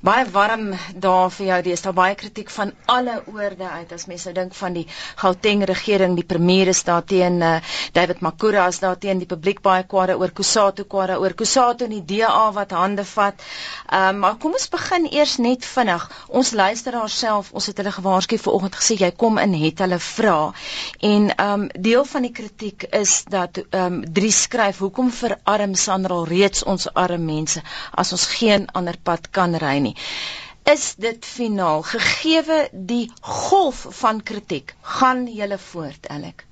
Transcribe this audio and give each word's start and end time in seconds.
baie 0.00 0.24
warm 0.32 0.70
daar 0.96 1.28
vir 1.30 1.46
jou. 1.46 1.58
Dis 1.66 1.82
daar 1.84 1.94
baie 1.96 2.14
kritiek 2.16 2.50
van 2.50 2.72
alle 2.88 3.18
oorde 3.28 3.68
uit. 3.68 3.92
As 3.92 4.06
mense 4.08 4.30
nou 4.30 4.34
dink 4.38 4.54
van 4.56 4.72
die 4.72 4.86
Gauteng 5.20 5.64
regering, 5.68 6.14
die 6.16 6.24
premier 6.24 6.70
is 6.72 6.82
daar 6.88 7.04
teen 7.04 7.40
uh, 7.44 7.58
David 7.92 8.22
Makura 8.24 8.66
is 8.72 8.80
daar 8.80 8.96
teen 8.98 9.20
die 9.20 9.28
publiek 9.28 9.60
baie 9.62 9.84
kwaad 9.84 10.14
oor 10.16 10.32
Kusatu 10.32 10.86
kwaad 10.88 11.12
oor 11.18 11.34
Kusatu 11.36 11.84
en 11.84 11.92
die 11.98 12.04
DA 12.14 12.46
wat 12.56 12.72
hande 12.72 13.04
vat. 13.04 13.44
Ehm 13.90 14.14
um, 14.14 14.18
maar 14.20 14.36
kom 14.40 14.52
ons 14.56 14.68
begin 14.68 15.06
eers 15.10 15.36
net 15.40 15.64
vinnig. 15.64 16.02
Ons 16.28 16.52
luisteraars 16.52 17.18
self, 17.18 17.52
ons 17.52 17.66
het 17.66 17.76
hulle 17.80 17.92
gewaarsku 17.92 18.38
vanoggend 18.38 18.76
gesê 18.80 18.96
jy 19.00 19.10
kom 19.16 19.38
in 19.40 19.54
het 19.54 19.80
hulle 19.84 19.98
vra. 19.98 20.38
En 21.00 21.28
ehm 21.34 21.66
um, 21.66 21.68
deel 21.76 22.04
van 22.04 22.24
die 22.28 22.32
kritiek 22.32 22.88
is 22.96 23.24
dat 23.28 23.60
ehm 23.68 24.00
um, 24.00 24.00
drie 24.12 24.32
skryf 24.32 24.80
hoekom 24.80 25.12
verarm 25.12 25.74
Sandra 25.74 26.22
reeds 26.24 26.64
ons 26.64 26.88
arme 26.94 27.18
mense 27.20 27.60
as 27.92 28.12
ons 28.12 28.26
geen 28.32 28.66
ander 28.72 28.96
pad 29.04 29.30
kan 29.30 29.56
ry 29.60 29.89
nie. 29.90 29.96
Is 30.70 30.94
dit 31.00 31.26
finaal 31.26 31.82
gegeewe 31.88 32.68
die 32.72 33.04
golf 33.20 33.86
van 34.02 34.22
kritiek 34.22 34.74
gaan 34.98 35.26
julle 35.26 35.58
voort, 35.58 36.08
Alek? 36.08 36.44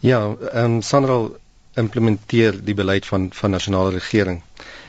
Ja, 0.00 0.20
ehm 0.52 0.76
um, 0.76 0.82
Sandra 0.82 1.20
implementeer 1.80 2.56
die 2.64 2.74
beleid 2.74 3.06
van 3.06 3.28
van 3.32 3.50
nasionale 3.50 3.90
regering 3.90 4.42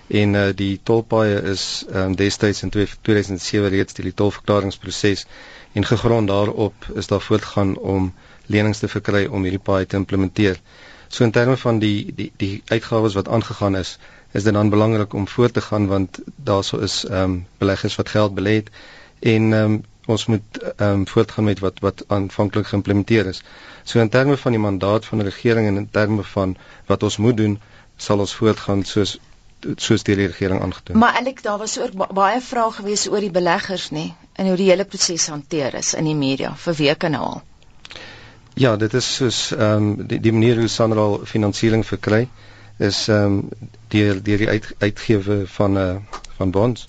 en 0.07 0.33
uh, 0.35 0.47
die 0.55 0.79
tolpaaie 0.83 1.41
is 1.53 1.65
ehm 1.89 2.11
um, 2.11 2.15
destyds 2.15 2.63
in 2.67 2.71
2007 2.71 3.69
reeds 3.75 3.97
deur 3.97 4.07
die 4.09 4.17
tolverklaringsproses 4.21 5.25
en 5.73 5.85
gegrond 5.85 6.27
daarop 6.27 6.87
is 6.95 7.07
daar 7.07 7.21
voortgaan 7.21 7.77
om 7.77 8.13
lenings 8.45 8.79
te 8.79 8.87
verkry 8.91 9.25
om 9.25 9.43
hierdie 9.47 9.65
paaie 9.71 9.85
te 9.85 9.99
implementeer. 9.99 10.59
So 11.07 11.23
in 11.23 11.31
terme 11.31 11.57
van 11.57 11.79
die 11.79 12.13
die 12.15 12.31
die 12.37 12.63
uitgawes 12.67 13.15
wat 13.19 13.27
aangegaan 13.27 13.75
is, 13.75 13.97
is 14.31 14.43
dit 14.43 14.53
dan 14.53 14.69
belangrik 14.69 15.13
om 15.13 15.27
voort 15.27 15.53
te 15.53 15.61
gaan 15.61 15.87
want 15.87 16.19
daarso 16.35 16.77
is 16.77 17.05
ehm 17.05 17.23
um, 17.23 17.47
beleggers 17.57 17.95
wat 17.95 18.09
geld 18.09 18.35
belê 18.35 18.55
het 18.61 18.69
en 19.19 19.53
ehm 19.53 19.71
um, 19.71 19.83
ons 20.05 20.25
moet 20.25 20.61
ehm 20.61 20.89
um, 20.89 21.07
voortgaan 21.07 21.43
met 21.43 21.59
wat 21.59 21.79
wat 21.79 22.03
aanvanklik 22.07 22.67
geïmplementeer 22.67 23.25
is. 23.25 23.43
So 23.83 23.99
in 23.99 24.09
terme 24.09 24.37
van 24.37 24.51
die 24.51 24.61
mandaat 24.61 25.05
van 25.05 25.17
die 25.17 25.27
regering 25.27 25.67
en 25.67 25.77
in 25.77 25.89
terme 25.91 26.23
van 26.23 26.57
wat 26.85 27.03
ons 27.03 27.17
moet 27.17 27.37
doen, 27.37 27.59
sal 27.97 28.19
ons 28.19 28.33
voortgaan 28.35 28.83
soos 28.83 29.19
soos 29.75 30.03
die 30.03 30.15
regering 30.15 30.61
aangedoen. 30.61 30.97
Maar 30.97 31.15
eintlik 31.15 31.43
daar 31.43 31.57
was 31.57 31.79
ook 31.79 32.13
baie 32.13 32.41
vrae 32.41 32.71
gewees 32.71 33.07
oor 33.09 33.19
die 33.19 33.31
beleggers 33.31 33.89
nê 33.89 34.11
en 34.33 34.47
hoe 34.47 34.55
die 34.57 34.69
hele 34.69 34.85
proses 34.85 35.27
hanteer 35.27 35.77
is 35.77 35.93
in 35.93 36.09
die 36.09 36.15
media 36.15 36.55
vir 36.55 36.73
weke 36.75 37.09
nou 37.09 37.21
al. 37.23 37.41
Ja, 38.53 38.75
dit 38.75 38.93
is 38.93 39.15
soos 39.15 39.51
ehm 39.51 39.91
um, 39.91 40.07
die, 40.07 40.19
die 40.19 40.33
manier 40.33 40.57
hoe 40.59 40.67
Sanral 40.67 41.19
finansiering 41.25 41.85
verkry 41.85 42.27
is 42.77 43.07
ehm 43.07 43.23
um, 43.25 43.49
deur 43.87 44.23
deur 44.23 44.37
die 44.37 44.49
uit, 44.49 44.75
uitgewe 44.77 45.47
van 45.47 45.77
uh 45.77 45.95
van 46.37 46.51
bonds. 46.51 46.85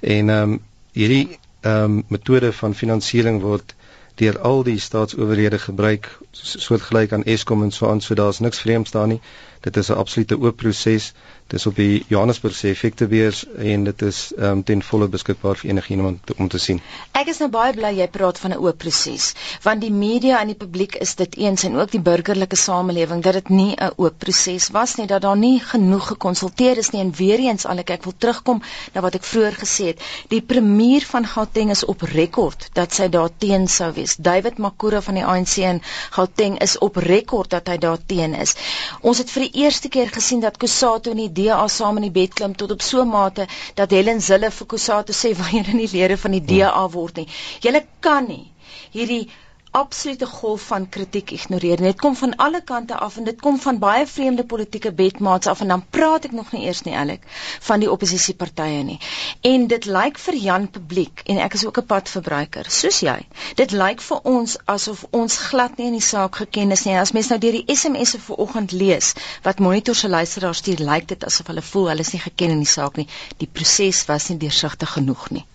En 0.00 0.28
ehm 0.28 0.52
um, 0.52 0.62
hierdie 0.92 1.38
ehm 1.60 1.82
um, 1.82 2.04
metode 2.08 2.52
van 2.52 2.74
finansiering 2.74 3.40
word 3.40 3.74
deur 4.14 4.40
al 4.40 4.62
die 4.62 4.78
staatsowerhede 4.78 5.58
gebruik 5.58 6.18
soortgelyk 6.32 7.12
aan 7.12 7.24
Eskom 7.24 7.62
en 7.62 7.70
so 7.70 7.88
aan 7.88 8.00
so 8.00 8.14
daar's 8.14 8.38
niks 8.38 8.60
vreemds 8.60 8.90
daar 8.90 9.06
nie 9.06 9.20
dit 9.60 9.76
is 9.76 9.90
'n 9.90 9.98
absolute 10.02 10.38
oop 10.40 10.56
proses 10.56 11.12
dis 11.50 11.66
op 11.66 11.76
die 11.76 12.04
Johannesburg 12.08 12.54
se 12.54 12.68
effektebeurs 12.68 13.44
en 13.58 13.84
dit 13.84 14.02
is 14.02 14.32
um, 14.38 14.62
ten 14.62 14.82
volle 14.82 15.08
beskikbaar 15.08 15.56
vir 15.56 15.70
enigiemand 15.70 16.32
om 16.36 16.48
te 16.48 16.58
sien. 16.58 16.80
Ek 17.12 17.26
is 17.32 17.40
nou 17.42 17.48
baie 17.50 17.74
bly 17.74 17.90
jy 17.96 18.06
praat 18.08 18.38
van 18.38 18.54
'n 18.54 18.60
oop 18.62 18.78
proses 18.78 19.34
want 19.62 19.80
die 19.80 19.90
media 19.90 20.40
en 20.40 20.46
die 20.46 20.58
publiek 20.58 20.94
is 20.94 21.14
dit 21.14 21.36
eens 21.36 21.64
en 21.64 21.76
ook 21.76 21.90
die 21.90 22.00
burgerlike 22.00 22.56
samelewing 22.56 23.22
dat 23.22 23.32
dit 23.32 23.48
nie 23.48 23.74
'n 23.74 23.90
oop 23.96 24.18
proses 24.18 24.70
was 24.70 24.94
nie 24.96 25.06
dat 25.06 25.22
daar 25.22 25.36
nie 25.36 25.60
genoeg 25.60 26.06
gekonsulteer 26.06 26.78
is 26.78 26.90
nie 26.90 27.00
en 27.00 27.12
weer 27.12 27.38
eens 27.38 27.66
al 27.66 27.78
ek 27.78 28.04
wil 28.04 28.14
terugkom 28.18 28.62
na 28.94 29.00
wat 29.00 29.14
ek 29.14 29.24
vroeër 29.24 29.54
gesê 29.54 29.84
het. 29.86 30.00
Die 30.28 30.42
premier 30.42 31.02
van 31.02 31.26
Gauteng 31.26 31.70
is 31.70 31.84
op 31.84 32.02
rekord 32.02 32.68
dat 32.72 32.94
sy 32.94 33.08
daar 33.08 33.30
teen 33.38 33.68
sou 33.68 33.92
wees. 33.92 34.16
David 34.16 34.58
Makura 34.58 35.00
van 35.00 35.14
die 35.14 35.24
ANC 35.24 35.56
in 35.56 35.82
Gauteng 36.10 36.58
is 36.60 36.78
op 36.78 36.96
rekord 36.96 37.50
dat 37.50 37.68
hy 37.68 37.78
daar 37.78 37.98
teen 38.06 38.34
is. 38.34 38.54
Ons 39.00 39.18
het 39.18 39.30
vir 39.30 39.49
eerste 39.54 39.88
keer 39.88 40.08
gesien 40.08 40.40
dat 40.40 40.56
Kusatu 40.56 41.14
nie 41.14 41.28
DA 41.32 41.68
saam 41.68 41.96
in 41.96 42.08
die 42.08 42.14
bed 42.20 42.34
klim 42.34 42.54
tot 42.56 42.70
op 42.70 42.82
so 42.82 43.02
'n 43.02 43.08
mate 43.08 43.46
dat 43.74 43.90
Helen 43.90 44.20
Zille 44.20 44.50
vir 44.50 44.66
Kusatu 44.66 45.12
sê 45.12 45.34
wanneer 45.36 45.68
in 45.68 45.82
die 45.84 45.92
lede 45.92 46.16
van 46.16 46.30
die 46.30 46.44
DA 46.44 46.88
word 46.88 47.16
nie. 47.16 47.28
Julle 47.60 47.84
kan 48.00 48.26
nie 48.28 48.52
hierdie 48.92 49.28
absolute 49.70 50.26
golf 50.26 50.62
van 50.66 50.88
kritiek 50.88 51.30
ignoreer. 51.30 51.76
Dit 51.76 52.00
kom 52.00 52.16
van 52.16 52.36
alle 52.36 52.60
kante 52.64 52.94
af 52.94 53.16
en 53.16 53.24
dit 53.24 53.40
kom 53.40 53.58
van 53.60 53.78
baie 53.78 54.06
vreemde 54.06 54.44
politieke 54.44 54.92
bedmaats 54.92 55.46
af 55.46 55.60
en 55.60 55.68
dan 55.68 55.84
praat 55.90 56.24
ek 56.24 56.32
nog 56.32 56.50
nie 56.52 56.64
eers 56.64 56.82
nie 56.82 56.94
eintlik 56.94 57.26
van 57.68 57.82
die 57.82 57.90
oppositiepartye 57.90 58.82
nie. 58.88 58.98
En 59.46 59.66
dit 59.70 59.86
lyk 59.86 60.18
vir 60.18 60.38
Jan 60.46 60.66
publiek 60.70 61.22
en 61.26 61.38
ek 61.44 61.54
is 61.58 61.64
ook 61.66 61.78
'n 61.82 61.86
padverbruiker 61.92 62.70
soos 62.80 63.00
jy. 63.06 63.18
Dit 63.62 63.70
lyk 63.70 64.02
vir 64.08 64.20
ons 64.34 64.56
asof 64.64 65.04
ons 65.10 65.36
glad 65.36 65.76
nie 65.76 65.86
in 65.86 65.98
die 65.98 66.08
saak 66.08 66.36
geken 66.42 66.70
is 66.70 66.84
nie. 66.84 66.96
As 66.98 67.12
mens 67.12 67.28
nou 67.28 67.38
deur 67.38 67.52
die 67.60 67.76
SMS'e 67.76 68.18
vanoggend 68.18 68.72
lees 68.72 69.14
wat 69.42 69.58
monitor 69.58 69.94
se 69.94 70.08
luisteraars 70.08 70.58
stuur, 70.58 70.78
lyk 70.78 71.08
dit 71.08 71.24
asof 71.24 71.46
hulle 71.46 71.62
voel 71.62 71.88
hulle 71.88 72.00
is 72.00 72.12
nie 72.12 72.20
geken 72.26 72.50
in 72.50 72.66
die 72.66 72.74
saak 72.74 72.96
nie. 72.96 73.08
Die 73.36 73.48
proses 73.52 74.04
was 74.06 74.28
nie 74.28 74.38
deursigtig 74.38 74.92
genoeg 74.98 75.30
nie. 75.30 75.46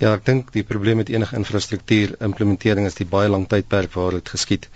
Ja, 0.00 0.14
ek 0.16 0.22
dink 0.24 0.50
die 0.54 0.62
probleem 0.64 0.96
met 0.96 1.10
enige 1.12 1.36
infrastruktuur 1.36 2.14
implementering 2.24 2.86
is 2.88 2.94
die 2.96 3.06
baie 3.14 3.28
lang 3.28 3.42
tydperk 3.48 3.92
waar 3.98 4.14
dit 4.16 4.30
geskied. 4.32 4.68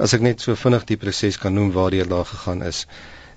As 0.00 0.14
ek 0.16 0.24
net 0.24 0.40
so 0.40 0.56
vinnig 0.56 0.86
die 0.88 0.96
proses 1.02 1.36
kan 1.42 1.52
noem 1.52 1.74
waar 1.74 1.92
dit 1.92 2.08
daar 2.08 2.24
gegaan 2.30 2.62
is. 2.64 2.86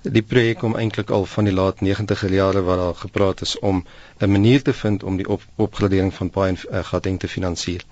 Die 0.03 0.23
projek 0.23 0.61
kom 0.61 0.77
eintlik 0.79 1.11
al 1.17 1.27
van 1.27 1.49
die 1.49 1.55
laat 1.57 1.83
90er 1.83 2.31
jare 2.31 2.61
waar 2.69 2.79
daar 2.83 2.95
gepraat 3.01 3.43
is 3.47 3.57
om 3.59 3.83
'n 4.21 4.31
manier 4.31 4.63
te 4.63 4.73
vind 4.73 5.03
om 5.03 5.17
die 5.17 5.27
op, 5.27 5.43
opgradering 5.67 6.13
van 6.13 6.29
paai 6.29 6.47
en 6.53 6.57
uh, 6.71 6.85
gatting 6.93 7.19
te 7.19 7.27
finansier. 7.27 7.83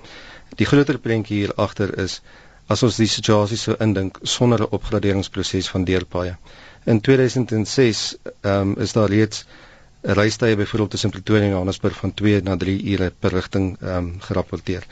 Die 0.55 0.69
groter 0.71 0.99
prentjie 0.99 1.37
hier 1.37 1.55
agter 1.67 1.97
is 2.07 2.21
as 2.67 2.83
ons 2.87 2.95
die 2.95 3.11
situasie 3.17 3.57
so 3.57 3.75
indink 3.79 4.17
sonder 4.23 4.61
'n 4.61 4.71
opgraderingsproses 4.79 5.69
van 5.75 5.83
deurpaaie. 5.83 6.37
In 6.85 7.01
2006 7.01 8.15
ehm 8.41 8.61
um, 8.61 8.75
is 8.79 8.93
daar 8.93 9.09
reeds 9.09 9.45
reistye 10.13 10.55
byvoorbeeld 10.55 10.91
tussen 10.91 11.09
Pretoria 11.09 11.43
en 11.43 11.49
Johannesburg 11.49 11.97
van 11.97 12.13
2 12.13 12.41
na 12.41 12.57
3 12.57 12.91
ure 12.91 13.11
per 13.19 13.31
rigting 13.31 13.77
ehm 13.81 13.97
um, 13.97 14.15
gerapporteer. 14.21 14.83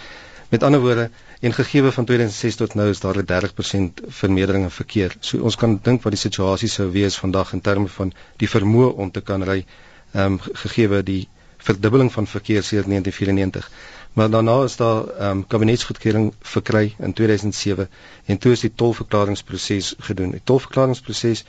Met 0.50 0.64
ander 0.64 0.80
woorde, 0.82 1.10
en 1.40 1.54
gegee 1.54 1.92
van 1.92 2.06
2006 2.06 2.56
tot 2.56 2.74
nou 2.74 2.90
is 2.90 3.00
daar 3.00 3.18
'n 3.18 3.26
30% 3.26 4.02
vermeerdering 4.08 4.64
in 4.64 4.72
verkeer. 4.72 5.16
So 5.20 5.38
ons 5.38 5.56
kan 5.56 5.80
dink 5.84 6.02
wat 6.02 6.12
die 6.12 6.22
situasie 6.22 6.70
sou 6.70 6.92
wees 6.92 7.18
vandag 7.18 7.54
in 7.54 7.62
terme 7.62 7.88
van 7.88 8.14
die 8.38 8.50
vermoë 8.50 8.94
om 8.96 9.12
te 9.12 9.22
kan 9.22 9.44
ry 9.44 9.66
ehm 10.14 10.26
um, 10.26 10.40
gegee 10.40 11.04
die 11.04 11.28
verdubbeling 11.58 12.12
van 12.12 12.28
verkeer 12.28 12.64
sedert 12.64 12.88
1994. 12.88 13.72
Maar 14.14 14.30
daarna 14.30 14.64
is 14.64 14.76
daar 14.76 15.08
ehm 15.08 15.30
um, 15.30 15.48
kabinetsgoedkeuring 15.48 16.34
verkry 16.40 16.96
in 17.00 17.14
2007 17.14 17.90
en 18.26 18.38
toe 18.38 18.52
is 18.52 18.60
die 18.60 18.74
tolverklaringsproses 18.76 19.94
gedoen. 20.00 20.32
Die 20.32 20.42
tolverklaringsproses 20.44 21.46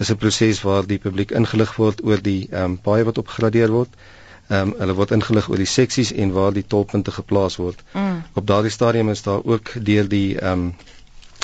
is 0.00 0.10
'n 0.10 0.16
proses 0.16 0.62
waar 0.62 0.86
die 0.86 0.98
publiek 0.98 1.30
ingelig 1.30 1.74
word 1.76 2.04
oor 2.04 2.22
die 2.22 2.48
ehm 2.50 2.64
um, 2.64 2.78
baie 2.82 3.04
wat 3.04 3.18
opgegradeer 3.18 3.70
word. 3.70 4.00
Ehm 4.48 4.68
um, 4.68 4.74
hulle 4.78 4.94
word 5.00 5.10
ingelig 5.16 5.48
oor 5.50 5.60
die 5.62 5.72
seksies 5.72 6.12
en 6.12 6.32
waar 6.32 6.52
die 6.56 6.66
tolpunte 6.74 7.12
geplaas 7.16 7.56
word. 7.56 7.82
Mm. 7.92 8.22
Op 8.34 8.46
daardie 8.46 8.72
stadium 8.76 9.10
is 9.10 9.22
daar 9.22 9.44
ook 9.44 9.72
deur 9.90 10.08
die 10.08 10.38
ehm 10.38 10.52
um, 10.52 10.74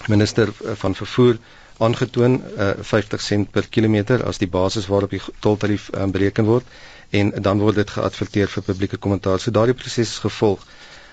minister 0.07 0.53
van 0.83 0.95
vervoer 0.95 1.39
aangetoon 1.79 2.43
uh, 2.57 2.71
eh, 2.71 2.77
50 2.81 3.23
sent 3.23 3.51
per 3.51 3.69
kilometer 3.69 4.25
as 4.25 4.39
die 4.39 4.49
basis 4.49 4.87
waarop 4.87 5.11
die 5.11 5.21
toltarief 5.41 5.89
um, 5.93 6.11
bereken 6.11 6.45
word 6.45 6.65
en 7.11 7.33
dan 7.43 7.59
word 7.59 7.75
dit 7.75 7.91
geadverteer 7.91 8.49
vir 8.49 8.63
publieke 8.63 8.97
kommentaar. 8.97 9.41
So 9.41 9.51
daardie 9.51 9.75
proses 9.75 10.09
is 10.09 10.19
gevolg. 10.19 10.65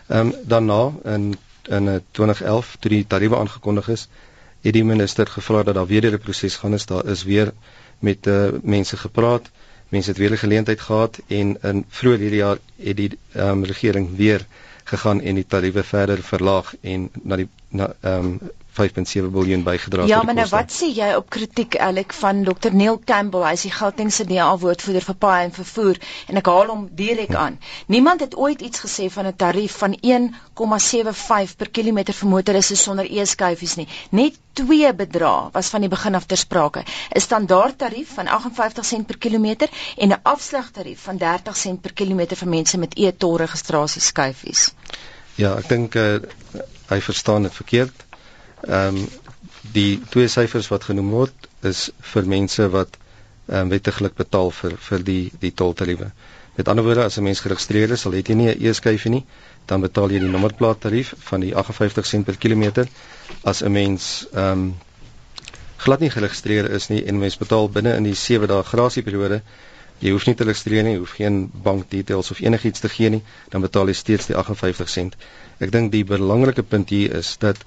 Ehm 0.07 0.19
um, 0.27 0.33
daarna 0.45 0.81
in 1.15 1.33
in 1.63 2.01
2011 2.11 2.75
toe 2.79 2.89
die 2.91 3.05
tariewe 3.07 3.37
aangekondig 3.37 3.87
is, 3.89 4.07
het 4.63 4.73
die 4.73 4.83
minister 4.83 5.27
gevra 5.27 5.63
dat 5.63 5.75
daar 5.75 5.87
weer 5.87 6.11
'n 6.11 6.19
proses 6.19 6.55
gaan 6.55 6.73
is. 6.73 6.85
Daar 6.85 7.05
is 7.05 7.23
weer 7.23 7.53
met 7.99 8.27
uh, 8.27 8.47
mense 8.61 8.97
gepraat. 8.97 9.49
Mense 9.89 10.09
het 10.09 10.17
weer 10.17 10.31
'n 10.31 10.37
geleentheid 10.37 10.81
gehad 10.81 11.19
en 11.27 11.57
in 11.61 11.85
vroeër 11.87 12.19
hierdie 12.19 12.43
jaar 12.45 12.57
het 12.75 12.97
die 12.97 13.17
um, 13.35 13.63
regering 13.63 14.15
weer 14.15 14.45
gegaan 14.83 15.21
en 15.21 15.35
die 15.35 15.45
tariewe 15.47 15.83
verder 15.83 16.23
verlaag 16.23 16.75
en 16.81 17.09
na 17.23 17.35
die 17.35 17.47
na 17.69 17.95
ehm 17.99 18.25
um, 18.25 18.39
5.7 18.73 19.29
miljard 19.31 19.63
bygedra. 19.63 20.05
Ja, 20.09 20.23
maar 20.23 20.33
nou 20.33 20.47
wat 20.49 20.71
sê 20.73 20.89
jy 20.89 21.11
op 21.15 21.29
kritiek 21.29 21.75
Alec 21.77 22.13
van 22.17 22.43
Dr 22.43 22.73
Neil 22.73 22.99
Campbell, 23.05 23.45
hy 23.45 23.53
is 23.53 23.65
die 23.67 23.73
Gautengse 23.73 24.25
DA 24.25 24.47
woordvoerder 24.57 25.05
vir 25.05 25.17
paai 25.25 25.43
en 25.45 25.53
vervoer 25.53 25.99
en 26.31 26.41
ek 26.41 26.49
haal 26.49 26.71
hom 26.73 26.87
direk 26.97 27.35
aan. 27.37 27.59
Niemand 27.93 28.23
het 28.25 28.33
ooit 28.35 28.63
iets 28.65 28.81
gesê 28.85 29.09
van 29.13 29.29
'n 29.29 29.35
tarief 29.35 29.77
van 29.77 29.93
1,75 30.01 31.55
per 31.57 31.69
kilometer 31.69 32.13
vir 32.13 32.29
motoriste 32.29 32.75
sonder 32.75 33.05
e-skyfies 33.05 33.75
nie. 33.75 33.87
Net 34.09 34.39
twee 34.53 34.93
bedrae 34.93 35.49
was 35.53 35.69
van 35.69 35.81
die 35.81 35.89
begin 35.89 36.15
af 36.15 36.25
ter 36.25 36.37
sprake. 36.37 36.83
'n 37.15 37.19
Standaard 37.19 37.77
tarief 37.77 38.13
van 38.13 38.27
58 38.27 38.85
sent 38.85 39.07
per 39.07 39.17
kilometer 39.17 39.69
en 39.97 40.09
'n 40.09 40.19
afslagtarief 40.23 40.99
van 40.99 41.17
30 41.17 41.57
sent 41.57 41.81
per 41.81 41.93
kilometer 41.93 42.37
vir 42.37 42.47
mense 42.47 42.77
met 42.77 42.97
e-tol 42.97 43.37
registrasieskyfies. 43.37 44.73
Ja, 45.35 45.55
ek 45.57 45.69
dink 45.69 45.95
uh, 45.95 46.19
hy 46.89 47.01
verstaan 47.01 47.43
dit 47.43 47.53
verkeerd. 47.53 48.05
Ehm 48.67 48.97
um, 48.97 49.07
die 49.73 49.99
twee 50.11 50.27
syfers 50.27 50.67
wat 50.67 50.83
genoem 50.83 51.09
word 51.15 51.47
is 51.69 51.89
vir 52.13 52.27
mense 52.35 52.67
wat 52.75 52.97
ehm 52.97 53.59
um, 53.65 53.69
wettiglik 53.73 54.15
betaal 54.19 54.51
vir 54.59 54.77
vir 54.87 55.03
die 55.09 55.31
die 55.39 55.51
toltariewe. 55.61 56.11
Met 56.55 56.67
ander 56.67 56.85
woorde, 56.85 57.03
as 57.03 57.17
'n 57.17 57.23
mens 57.23 57.39
geregistreer 57.39 57.91
is, 57.91 58.01
sal 58.01 58.11
het 58.13 58.27
jy 58.29 58.35
nie 58.35 58.49
'n 58.51 58.65
e-skyfie 58.69 59.11
nie, 59.11 59.25
dan 59.65 59.81
betaal 59.81 60.11
jy 60.11 60.19
die 60.19 60.29
nommerplaattarief 60.35 61.13
van 61.29 61.39
die 61.41 61.55
58 61.55 62.05
sent 62.05 62.25
per 62.25 62.37
kilometer. 62.37 62.87
As 63.43 63.61
'n 63.63 63.71
mens 63.71 64.27
ehm 64.33 64.51
um, 64.51 64.73
glad 65.77 65.99
nie 65.99 66.09
geregistreer 66.09 66.69
is 66.71 66.87
nie 66.89 67.03
en 67.05 67.19
mens 67.19 67.37
betaal 67.37 67.69
binne 67.69 67.95
in 67.95 68.03
die 68.03 68.15
7 68.15 68.47
dae 68.47 68.63
grasieperiode 68.63 69.41
jy 69.99 70.11
hoef 70.11 70.25
nie 70.27 70.35
te 70.35 70.43
registreer 70.43 70.83
nie, 70.83 70.97
hoef 70.97 71.15
geen 71.17 71.51
bank 71.63 71.89
details 71.91 72.31
of 72.31 72.39
enigiets 72.39 72.79
te 72.79 72.89
gee 72.89 73.09
nie, 73.09 73.21
dan 73.49 73.61
betaal 73.61 73.87
jy 73.87 73.93
steeds 73.93 74.25
die 74.25 74.35
58 74.35 74.89
sent. 74.89 75.17
Ek 75.59 75.71
dink 75.71 75.91
die 75.91 76.03
belangrike 76.03 76.63
punt 76.63 76.89
hier 76.89 77.15
is 77.19 77.37
dat 77.39 77.57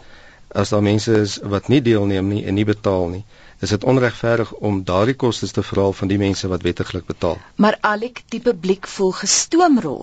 as 0.56 0.72
daar 0.72 0.82
mense 0.82 1.12
is 1.20 1.38
wat 1.42 1.68
nie 1.68 1.82
deelneem 1.84 2.28
nie 2.32 2.44
en 2.48 2.56
nie 2.56 2.64
betaal 2.64 3.08
nie, 3.12 3.24
is 3.64 3.72
dit 3.72 3.84
onregverdig 3.88 4.50
om 4.68 4.82
daardie 4.84 5.14
kostes 5.16 5.52
te 5.56 5.62
verhaal 5.64 5.92
van 5.96 6.08
die 6.08 6.18
mense 6.20 6.48
wat 6.48 6.64
wettiglik 6.66 7.06
betaal. 7.08 7.38
Maar 7.56 7.76
alek 7.90 8.20
die 8.32 8.40
publiek 8.44 8.88
voel 8.94 9.12
gestoomrol. 9.16 10.02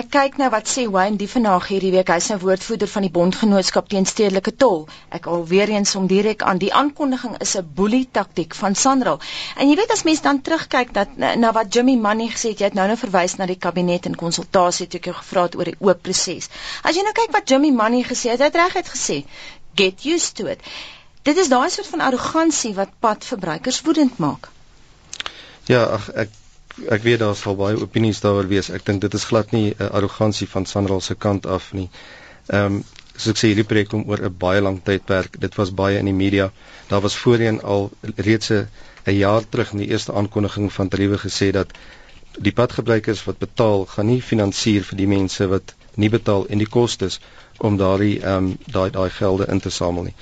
Ek 0.00 0.08
kyk 0.14 0.38
nou 0.40 0.48
wat 0.54 0.70
sê 0.72 0.86
Wayne 0.90 1.20
Dievenage 1.20 1.72
hierdie 1.72 1.92
week, 1.92 2.12
hy's 2.12 2.30
'n 2.32 2.40
woordvoerder 2.44 2.88
van 2.88 3.04
die 3.06 3.10
Bondgenootskap 3.16 3.88
teen 3.88 4.08
stedelike 4.08 4.54
tol. 4.56 4.86
Ek 5.10 5.26
al 5.26 5.44
weer 5.46 5.68
eens 5.68 5.94
om 6.00 6.06
direk 6.06 6.42
aan 6.42 6.58
die 6.58 6.72
aankondiging 6.72 7.36
is 7.40 7.56
'n 7.56 7.68
boelie 7.74 8.08
taktik 8.12 8.54
van 8.54 8.74
Sanral. 8.74 9.20
En 9.56 9.68
jy 9.68 9.76
weet 9.76 9.92
as 9.92 10.04
mense 10.04 10.22
dan 10.22 10.40
terugkyk 10.40 10.94
dat 10.94 11.16
na 11.16 11.52
wat 11.52 11.74
Jimmy 11.74 11.96
Money 11.96 12.28
gesê 12.28 12.48
het, 12.48 12.58
jy 12.58 12.64
het 12.64 12.74
nou 12.74 12.86
nou 12.86 12.96
verwys 12.96 13.36
na 13.36 13.46
die 13.46 13.58
kabinet 13.58 14.06
en 14.06 14.14
konsultasie 14.14 14.86
toe 14.86 14.98
ek 14.98 15.04
jou 15.04 15.14
gevra 15.14 15.42
het 15.42 15.56
oor 15.56 15.64
die 15.64 15.76
oop 15.78 16.02
proses. 16.02 16.48
As 16.82 16.96
jy 16.96 17.02
nou 17.02 17.12
kyk 17.12 17.32
wat 17.32 17.48
Jimmy 17.48 17.70
Money 17.70 18.02
gesê 18.02 18.30
het, 18.30 18.40
hy 18.40 18.44
het 18.44 18.56
reguit 18.56 18.88
gesê, 18.88 19.24
get 19.74 20.04
used 20.04 20.36
to 20.36 20.46
it. 20.46 20.60
Dit 21.22 21.36
is 21.40 21.48
daai 21.48 21.70
soort 21.70 21.88
van 21.92 22.00
arrogansie 22.00 22.74
wat 22.74 22.90
padverbruikers 23.00 23.80
woedend 23.82 24.18
maak. 24.18 24.50
Ja, 25.66 25.84
ag 25.98 26.10
ek 26.24 26.40
ek 26.90 27.04
weet 27.06 27.20
daar 27.22 27.36
sal 27.38 27.54
baie 27.56 27.78
opinies 27.78 28.20
daaroor 28.20 28.48
wees. 28.50 28.68
Ek 28.74 28.84
dink 28.84 29.00
dit 29.04 29.14
is 29.14 29.24
glad 29.30 29.52
nie 29.52 29.74
'n 29.78 29.90
arrogansie 30.00 30.48
van 30.48 30.66
Sanral 30.66 31.00
se 31.00 31.14
kant 31.14 31.46
af 31.46 31.72
nie. 31.72 31.88
Ehm 32.48 32.64
um, 32.64 32.84
soos 33.14 33.30
ek 33.32 33.38
sê 33.40 33.50
hierdie 33.50 33.68
projek 33.70 33.88
kom 33.88 34.08
oor 34.10 34.20
'n 34.26 34.36
baie 34.38 34.60
lang 34.60 34.80
tydperk. 34.84 35.40
Dit 35.40 35.54
was 35.54 35.70
baie 35.70 35.98
in 35.98 36.10
die 36.10 36.18
media. 36.24 36.50
Daar 36.88 37.00
was 37.00 37.16
voorheen 37.16 37.62
al 37.62 37.90
reeds 38.16 38.50
'n 38.50 38.68
jaar 39.12 39.48
terug 39.48 39.72
in 39.72 39.78
die 39.78 39.90
eerste 39.90 40.12
aankondiging 40.12 40.72
van 40.72 40.88
tariewe 40.88 41.18
gesê 41.18 41.50
dat 41.52 41.72
die 42.38 42.52
padgebruikers 42.52 43.24
wat 43.24 43.38
betaal, 43.38 43.86
gaan 43.86 44.06
nie 44.06 44.22
finansier 44.22 44.82
vir 44.82 44.98
die 44.98 45.06
mense 45.06 45.46
wat 45.46 45.74
nie 45.96 46.10
betaal 46.10 46.46
en 46.48 46.58
die 46.58 46.70
kostes 46.78 47.20
om 47.58 47.76
daardie 47.76 48.20
ehm 48.20 48.36
um, 48.44 48.56
daai 48.76 48.90
daai 48.90 49.10
gelde 49.10 49.46
in 49.54 49.60
te 49.60 49.70
samel 49.70 50.02
nie. 50.08 50.14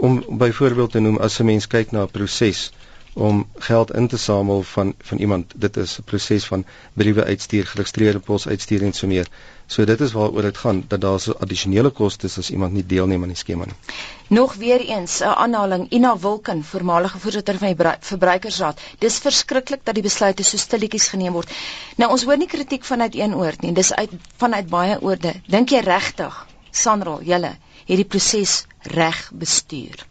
Om 0.00 0.22
byvoorbeeld 0.38 0.90
te 0.92 1.00
noem 1.00 1.18
as 1.18 1.38
'n 1.40 1.46
mens 1.46 1.66
kyk 1.66 1.90
na 1.92 2.02
'n 2.02 2.10
proses 2.18 2.70
om 3.16 3.46
geld 3.58 3.94
in 3.94 4.08
te 4.08 4.18
samel 4.18 4.62
van 4.62 4.94
van 4.98 5.18
iemand. 5.18 5.52
Dit 5.56 5.76
is 5.76 5.98
'n 5.98 6.02
proses 6.02 6.44
van 6.44 6.64
briewe 6.92 7.24
uitstuur 7.24 7.66
geregistreerde 7.66 8.18
pos 8.18 8.48
uitstuur 8.48 8.82
en 8.82 8.92
so 8.92 9.06
meer. 9.06 9.26
So 9.66 9.84
dit 9.84 10.00
is 10.00 10.12
waaroor 10.12 10.42
dit 10.42 10.58
gaan 10.58 10.84
dat 10.88 11.00
daar 11.00 11.20
so 11.20 11.32
addisionele 11.32 11.90
kostes 11.90 12.38
as 12.38 12.50
iemand 12.50 12.72
nie 12.72 12.86
deelneem 12.86 13.22
aan 13.22 13.28
die 13.28 13.36
skema 13.36 13.64
nie. 13.64 13.74
Nog 14.28 14.54
weer 14.54 14.80
eens 14.80 15.20
'n 15.20 15.24
aanhaling. 15.24 15.86
Ina 15.90 16.18
Wilken 16.18 16.64
voormalige 16.64 17.18
voorsitter 17.18 17.58
van 17.58 17.74
die 17.74 17.86
verbruikersraad. 18.00 18.80
Dis 18.98 19.18
verskriklik 19.18 19.80
dat 19.84 19.94
die 19.94 20.02
besluite 20.02 20.42
so 20.42 20.56
stilletjies 20.56 21.08
geneem 21.08 21.32
word. 21.32 21.50
Nou 21.96 22.10
ons 22.10 22.24
hoor 22.24 22.36
nie 22.36 22.46
kritiek 22.46 22.84
vanuit 22.84 23.14
een 23.14 23.34
oord 23.34 23.60
nie. 23.60 23.72
Dis 23.72 23.94
uit 23.94 24.10
vanuit 24.36 24.68
baie 24.68 25.00
oorde. 25.02 25.34
Dink 25.46 25.68
jy 25.68 25.80
regtig 25.80 26.46
Sanral 26.70 27.22
julle 27.22 27.56
hierdie 27.86 28.04
proses 28.04 28.66
reg 28.80 29.30
bestuur? 29.32 30.06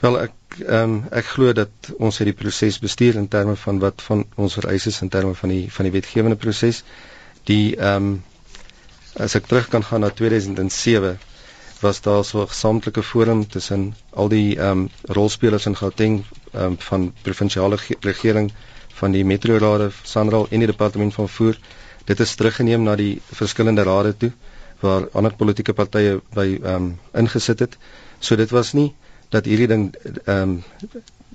Wel 0.00 0.16
ek 0.20 0.32
ehm 0.64 0.82
um, 0.82 0.92
ek 1.12 1.26
glo 1.34 1.52
dat 1.56 1.88
ons 1.98 2.18
hierdie 2.20 2.36
proses 2.42 2.78
bestuur 2.80 3.16
in 3.20 3.26
terme 3.32 3.56
van 3.62 3.78
wat 3.82 4.02
van 4.02 4.22
ons 4.44 4.54
vereistes 4.58 5.00
in 5.04 5.10
terme 5.12 5.34
van 5.40 5.52
die 5.52 5.66
van 5.72 5.84
die 5.88 5.92
wetgewende 5.96 6.36
proses. 6.44 6.78
Die 7.50 7.76
ehm 7.76 8.06
um, 8.06 8.22
as 9.26 9.34
ek 9.36 9.46
terug 9.50 9.68
kan 9.68 9.84
gaan 9.84 10.00
na 10.06 10.08
2007 10.20 11.18
was 11.82 12.00
daar 12.06 12.24
so 12.24 12.40
'n 12.42 12.48
gesamentlike 12.48 13.02
forum 13.02 13.46
tussen 13.48 13.84
al 14.10 14.28
die 14.28 14.56
ehm 14.56 14.70
um, 14.70 14.88
rolspelers 15.18 15.66
in 15.66 15.76
Gauteng 15.76 16.16
ehm 16.52 16.64
um, 16.64 16.78
van 16.88 17.12
provinsiale 17.22 17.78
regering 18.00 18.50
van 19.02 19.12
die 19.12 19.24
metrorade 19.24 19.90
Sanral 20.02 20.46
en 20.50 20.58
die 20.64 20.66
departement 20.72 21.14
van 21.14 21.28
voer. 21.28 21.58
Dit 22.04 22.20
is 22.20 22.34
teruggeneem 22.34 22.82
na 22.82 22.96
die 22.96 23.20
verskillende 23.32 23.82
rade 23.82 24.16
toe 24.16 24.32
waar 24.80 25.08
ander 25.12 25.34
politieke 25.36 25.72
partye 25.72 26.20
by 26.34 26.48
ehm 26.62 26.74
um, 26.74 26.98
ingesit 27.12 27.58
het. 27.58 27.78
So 28.18 28.36
dit 28.36 28.50
was 28.50 28.72
nie 28.72 28.94
dat 29.30 29.44
hierdie 29.44 29.70
ding 29.70 29.94
ehm 29.94 30.36
um, 30.36 30.62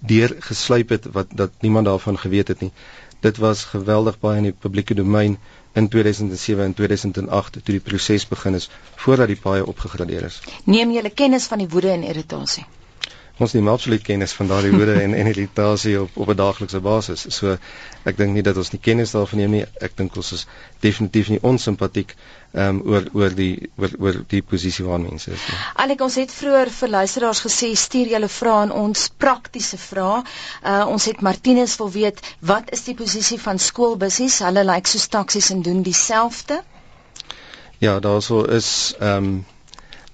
deur 0.06 0.36
gesluip 0.40 0.90
het 0.90 1.06
wat 1.12 1.28
dat 1.34 1.52
niemand 1.60 1.86
daarvan 1.86 2.18
geweet 2.20 2.48
het 2.48 2.60
nie. 2.62 2.72
Dit 3.20 3.38
was 3.38 3.64
geweldig 3.64 4.20
baie 4.20 4.38
in 4.38 4.50
die 4.50 4.58
publieke 4.66 4.94
domein 4.94 5.38
in 5.74 5.88
2007 5.90 6.64
en 6.64 6.74
2008 6.74 7.52
toe 7.54 7.74
die 7.78 7.80
proses 7.80 8.28
begin 8.28 8.54
is 8.54 8.70
voordat 8.96 9.28
die 9.28 9.40
paaie 9.48 9.66
opgegradeer 9.66 10.24
is. 10.24 10.42
Neem 10.64 10.92
julle 10.92 11.10
kennis 11.10 11.48
van 11.52 11.64
die 11.64 11.70
woede 11.70 11.90
en 11.90 12.04
irritasie? 12.04 12.66
Ons 13.38 13.54
neem 13.54 13.68
absoluut 13.68 14.02
kennis 14.02 14.34
van 14.34 14.48
daardie 14.48 14.72
woede 14.72 14.94
en 15.02 15.14
en 15.14 15.28
irritasie 15.28 15.96
op 16.02 16.18
op 16.24 16.30
'n 16.30 16.38
daaglikse 16.40 16.80
basis. 16.80 17.26
So 17.36 17.58
ek 18.04 18.18
dink 18.18 18.34
nie 18.34 18.44
dat 18.44 18.58
ons 18.58 18.72
nie 18.72 18.80
kennis 18.80 19.12
daarvan 19.12 19.40
neem 19.40 19.52
nie. 19.52 19.66
Ek 19.82 19.98
dink 19.98 20.16
ons 20.16 20.32
is 20.32 20.46
definitief 20.80 21.30
nie 21.30 21.40
onsimpatiek 21.42 22.16
ehm 22.54 22.68
um, 22.68 22.82
oor 22.92 23.04
oor 23.14 23.36
die 23.36 23.70
oor 23.78 23.92
oor 24.00 24.20
die 24.28 24.42
posisie 24.42 24.86
waar 24.86 25.00
mense 25.00 25.32
is 25.32 25.48
nie. 25.48 25.58
Alek 25.84 26.02
ons 26.02 26.16
het 26.16 26.32
vroeër 26.32 26.70
vir 26.70 26.90
luisteraars 26.90 27.42
gesê 27.48 27.72
stuur 27.76 28.08
julle 28.08 28.28
vrae 28.28 28.62
aan 28.62 28.72
ons 28.72 29.10
praktiese 29.18 29.78
vrae. 29.78 30.24
Uh 30.64 30.86
ons 30.88 31.06
het 31.06 31.22
Martinus 31.22 31.76
wil 31.78 31.92
weet 31.92 32.22
wat 32.40 32.72
is 32.72 32.84
die 32.84 32.96
posisie 32.96 33.40
van 33.40 33.60
skoolbussies? 33.60 34.40
Hulle 34.40 34.64
lyk 34.64 34.74
like 34.76 34.88
so 34.88 35.00
taksies 35.10 35.50
en 35.50 35.62
doen 35.62 35.82
dieselfde. 35.82 36.64
Ja, 37.80 38.00
daarso 38.00 38.44
is 38.44 38.96
ehm 39.00 39.18
um, 39.18 39.46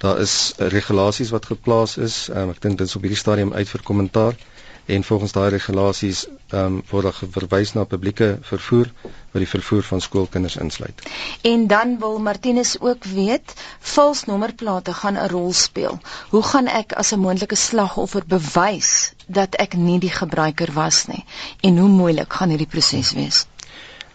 daar 0.01 0.19
is 0.19 0.53
regulasies 0.57 1.29
wat 1.29 1.45
geplaas 1.45 1.97
is. 1.97 2.27
Um, 2.33 2.49
ek 2.55 2.61
dink 2.61 2.79
dit 2.81 2.87
is 2.87 2.95
op 2.97 3.05
hierdie 3.05 3.19
stadium 3.19 3.53
uit 3.53 3.69
vir 3.69 3.83
kommentaar 3.85 4.37
en 4.85 5.03
volgens 5.03 5.31
daai 5.31 5.49
regulasies 5.53 6.23
um, 6.57 6.79
word 6.89 7.05
daar 7.07 7.19
verwys 7.35 7.73
na 7.77 7.83
publieke 7.85 8.31
vervoer 8.47 8.89
wat 9.03 9.43
die 9.43 9.49
vervoer 9.49 9.85
van 9.85 10.01
skoolkinders 10.01 10.57
insluit. 10.57 11.03
En 11.47 11.67
dan 11.67 11.99
wil 12.01 12.17
Martinus 12.19 12.73
ook 12.79 13.05
weet, 13.13 13.53
vals 13.93 14.25
nommerplate 14.25 14.93
gaan 14.93 15.21
'n 15.21 15.29
rol 15.29 15.53
speel. 15.53 15.99
Hoe 16.29 16.43
gaan 16.43 16.67
ek 16.67 16.93
as 16.93 17.13
'n 17.13 17.19
moontlike 17.19 17.55
slagoffer 17.55 18.25
bewys 18.25 19.13
dat 19.27 19.55
ek 19.55 19.77
nie 19.77 19.99
die 19.99 20.15
gebruiker 20.17 20.73
was 20.73 21.05
nie? 21.07 21.25
En 21.61 21.77
hoe 21.77 21.89
moeilik 21.89 22.33
gaan 22.33 22.49
hierdie 22.49 22.71
proses 22.73 23.13
wees? 23.13 23.45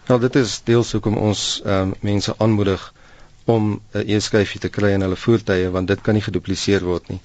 Nou 0.07 0.19
dit 0.19 0.35
is 0.35 0.61
deels 0.63 0.91
hoekom 0.91 1.17
ons 1.17 1.61
um, 1.65 1.95
mense 1.99 2.35
aanmoedig 2.37 2.93
om 3.47 3.81
'n 3.93 4.03
e-skyfie 4.15 4.59
te 4.59 4.69
kry 4.77 4.89
in 4.93 5.03
hulle 5.05 5.15
voertuie 5.15 5.69
want 5.75 5.87
dit 5.87 6.01
kan 6.01 6.13
nie 6.17 6.23
gedupliseer 6.23 6.83
word 6.83 7.07
nie. 7.11 7.19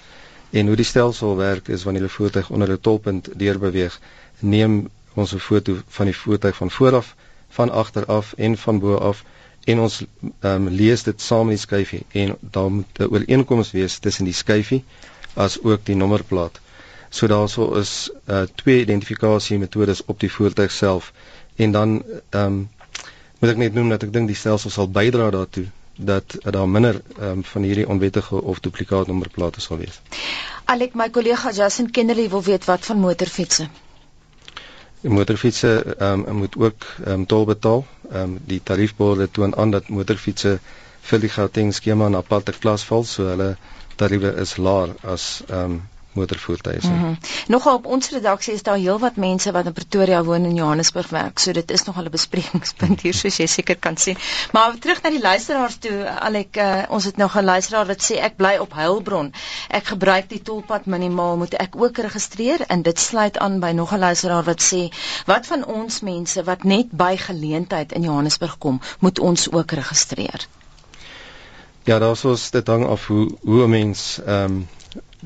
En 0.51 0.67
hoe 0.67 0.77
die 0.77 0.87
stelsel 0.87 1.37
werk 1.37 1.69
is 1.69 1.83
wanneer 1.87 2.05
'n 2.07 2.17
voertuig 2.17 2.51
onder 2.51 2.71
'n 2.71 2.81
tolpunt 2.81 3.31
deurbeweeg, 3.43 4.01
neem 4.39 4.89
ons 5.15 5.35
'n 5.35 5.39
foto 5.39 5.77
van 5.89 6.07
die 6.07 6.17
voertuig 6.17 6.57
van 6.57 6.71
vooraf, 6.71 7.17
van 7.49 7.71
agter 7.71 8.05
af 8.07 8.33
en 8.37 8.57
van 8.59 8.79
bo 8.79 8.95
af 8.97 9.25
en 9.65 9.79
ons 9.79 10.05
um, 10.41 10.69
lees 10.69 11.03
dit 11.03 11.21
saam 11.21 11.47
met 11.47 11.57
die 11.57 11.65
skyfie 11.67 12.03
en 12.13 12.37
daar 12.41 12.71
moet 12.71 12.99
'n 12.99 13.11
ooreenkoms 13.11 13.71
wees 13.71 13.99
tussen 13.99 14.25
die 14.25 14.39
skyfie 14.45 14.85
as 15.35 15.63
ook 15.63 15.85
die 15.85 15.97
nommerplaat. 15.97 16.61
So 17.09 17.27
daarso 17.27 17.75
is 17.75 18.11
uh, 18.27 18.43
twee 18.55 18.81
identifikasie 18.81 19.59
metodes 19.59 20.05
op 20.05 20.21
die 20.21 20.33
voertuig 20.33 20.71
self 20.71 21.13
en 21.57 21.73
dan 21.73 22.03
ehm 22.31 22.47
um, 22.47 22.69
moet 23.39 23.51
ek 23.51 23.57
net 23.57 23.75
noem 23.75 23.89
dat 23.89 24.03
ek 24.03 24.13
dink 24.13 24.27
die 24.27 24.37
stelsel 24.37 24.71
sal 24.71 24.89
bydra 24.89 25.31
daartoe 25.31 25.67
dat 25.97 26.37
daar 26.41 26.69
minder 26.69 27.01
um, 27.21 27.45
van 27.45 27.63
hierdie 27.63 27.89
onwettige 27.89 28.43
of 28.43 28.61
duplikaat 28.61 29.07
nommerplate 29.07 29.61
sal 29.61 29.77
wees. 29.77 30.01
Alek 30.65 30.95
my 30.95 31.11
kollega 31.11 31.51
Justin 31.51 31.91
Kennedy 31.91 32.29
wil 32.29 32.43
weet 32.43 32.65
wat 32.65 32.85
van 32.87 32.99
motorfietsse. 32.99 33.69
Die 35.01 35.11
motorfietsse 35.11 35.97
um, 35.99 36.25
moet 36.37 36.57
ook 36.57 36.87
um, 37.07 37.27
tol 37.27 37.45
betaal. 37.45 37.85
Um, 38.13 38.39
die 38.47 38.61
tariefborde 38.63 39.31
toon 39.31 39.57
aan 39.57 39.71
dat 39.71 39.89
motorfietsse 39.89 40.59
vir 41.03 41.19
die 41.19 41.29
Gauteng 41.29 41.73
skema 41.75 42.09
'n 42.09 42.17
aparte 42.17 42.53
klas 42.53 42.85
val, 42.85 43.05
so 43.05 43.27
hulle 43.29 43.57
tariewe 43.97 44.35
is 44.45 44.57
laer 44.57 44.95
as 45.03 45.43
um, 45.51 45.83
motorvoertuie 46.13 46.77
is. 46.77 46.85
Mm 46.85 46.99
-hmm. 46.99 47.19
Nogal 47.47 47.75
op 47.75 47.87
ons 47.87 48.11
redaksie 48.11 48.53
is 48.53 48.63
daar 48.63 48.77
heelwat 48.77 49.17
mense 49.17 49.53
wat 49.53 49.67
in 49.67 49.73
Pretoria 49.73 50.23
woon 50.25 50.45
en 50.45 50.55
Johannesburg 50.55 51.09
werk, 51.09 51.39
so 51.39 51.53
dit 51.53 51.71
is 51.71 51.85
nogal 51.85 52.05
'n 52.05 52.11
besprekingspunt 52.11 53.01
hier 53.01 53.15
soos 53.15 53.37
jy 53.37 53.47
seker 53.47 53.79
kan 53.79 53.97
sien. 53.97 54.17
Maar 54.53 54.79
terug 54.79 55.03
na 55.03 55.11
die 55.11 55.21
luisteraars 55.21 55.77
toe, 55.77 56.09
Alek, 56.09 56.57
uh, 56.57 56.83
ons 56.89 57.05
het 57.05 57.17
nog 57.17 57.37
'n 57.37 57.45
luisteraar 57.45 57.87
wat 57.87 58.11
sê 58.11 58.17
ek 58.17 58.37
bly 58.37 58.57
op 58.57 58.75
Heilbron. 58.75 59.33
Ek 59.69 59.85
gebruik 59.85 60.29
die 60.29 60.43
tolpad 60.43 60.87
minimaal, 60.87 61.37
moet 61.37 61.55
ek 61.55 61.77
ook 61.77 61.99
registreer? 61.99 62.61
En 62.67 62.83
dit 62.83 62.99
sluit 62.99 63.39
aan 63.39 63.61
by 63.61 63.71
nog 63.71 63.93
'n 63.93 63.99
luisteraar 63.99 64.43
wat 64.45 64.63
sê, 64.63 64.89
wat 65.27 65.47
van 65.47 65.65
ons 65.65 66.01
mense 66.01 66.45
wat 66.45 66.63
net 66.63 66.91
by 66.91 67.17
geleentheid 67.17 67.93
in 67.93 68.03
Johannesburg 68.03 68.59
kom, 68.59 68.81
moet 68.99 69.19
ons 69.19 69.53
ook 69.53 69.71
registreer? 69.71 70.47
Ja, 71.85 71.99
daarsoos 71.99 72.51
dit 72.51 72.67
hang 72.67 72.87
af 72.87 73.07
hoe 73.07 73.31
hoe 73.43 73.63
'n 73.65 73.71
mens 73.71 74.21
ehm 74.27 74.45
um, 74.45 74.69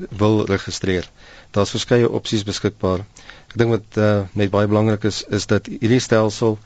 wil 0.09 0.45
registreer. 0.45 1.09
Daar's 1.51 1.73
verskeie 1.73 2.09
opsies 2.09 2.43
beskikbaar. 2.47 3.03
Ek 3.49 3.55
dink 3.61 3.73
wat 3.73 3.99
uh, 4.01 4.25
net 4.37 4.51
baie 4.53 4.69
belangrik 4.69 5.07
is 5.09 5.23
is 5.39 5.47
dat 5.49 5.69
hierdie 5.71 6.01
stelsel 6.03 6.57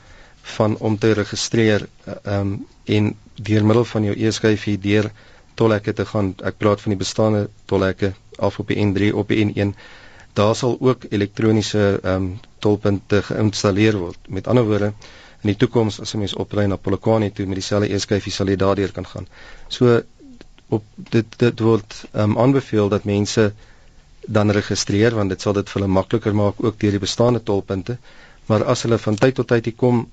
van 0.56 0.76
om 0.78 0.98
te 0.98 1.12
registreer 1.18 1.86
ehm 2.06 2.40
um, 2.40 2.54
en 2.84 3.12
deur 3.38 3.64
middel 3.64 3.84
van 3.86 4.04
jou 4.08 4.14
e-skyfie 4.26 4.78
deur 4.82 5.06
tolhekke 5.54 5.92
te 5.94 6.04
gaan. 6.04 6.32
Ek 6.42 6.58
praat 6.58 6.80
van 6.82 6.90
die 6.96 6.98
bestaande 6.98 7.42
tolhekke 7.70 8.12
af 8.38 8.58
op 8.58 8.72
die 8.72 8.80
N3 8.82 9.12
op 9.14 9.28
die 9.30 9.44
N1. 9.46 9.74
Daar 10.34 10.54
sal 10.56 10.76
ook 10.80 11.06
elektroniese 11.10 11.84
ehm 12.02 12.14
um, 12.14 12.30
tolpunte 12.58 13.22
geïnstalleer 13.22 13.98
word. 13.98 14.18
Met 14.28 14.46
ander 14.46 14.64
woorde, 14.64 14.92
in 15.42 15.50
die 15.50 15.58
toekoms 15.58 16.00
as 16.00 16.14
'n 16.14 16.18
mens 16.22 16.34
opry 16.34 16.64
na 16.66 16.76
Polokwane 16.76 17.32
toe 17.32 17.46
met 17.46 17.58
dieselfde 17.58 17.88
e-skyfie 17.94 18.32
sal 18.32 18.46
jy 18.46 18.56
daardeur 18.56 18.92
kan 18.92 19.06
gaan. 19.06 19.26
So 19.68 20.02
op 20.78 20.84
dit 20.96 21.38
dit 21.44 21.60
word 21.60 21.98
um, 22.12 22.38
aanbeveel 22.38 22.88
dat 22.88 23.04
mense 23.08 23.52
dan 24.38 24.50
registreer 24.54 25.14
want 25.18 25.34
dit 25.34 25.40
sal 25.40 25.56
dit 25.58 25.70
vir 25.70 25.80
hulle 25.80 25.94
makliker 25.98 26.34
maak 26.34 26.60
ook 26.64 26.80
deur 26.80 26.98
die 26.98 27.06
bestaande 27.06 27.42
tolpunte. 27.42 27.98
Maar 28.46 28.64
as 28.74 28.82
hulle 28.86 28.98
van 28.98 29.18
tyd 29.24 29.34
tot 29.40 29.48
tyd 29.54 29.70
hier 29.70 29.80
kom 29.84 30.06